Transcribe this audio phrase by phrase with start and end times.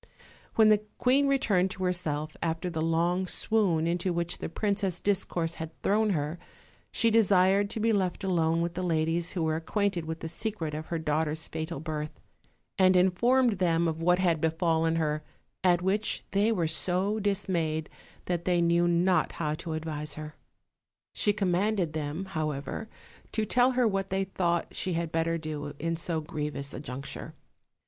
[0.55, 5.57] When the queen returned to herself, after the long swoon into which the princess' discourse
[5.61, 6.39] had thrown her,
[6.91, 10.27] she desired to be left alone with the ladies who were ac quainted with the
[10.27, 12.19] secret of her daughter's fatal birth;
[12.79, 15.21] and informed them of what had befallen her,
[15.63, 17.87] at which they were so dismayed
[18.25, 20.33] that they knew not how to advise her.
[21.13, 22.89] She commanded them, however,
[23.33, 27.35] to tell her what they thought she had better do in so grievous a juncture.